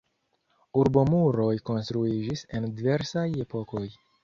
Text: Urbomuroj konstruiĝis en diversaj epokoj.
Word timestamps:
Urbomuroj 0.83 1.51
konstruiĝis 1.71 2.43
en 2.61 2.69
diversaj 2.83 3.29
epokoj. 3.47 3.87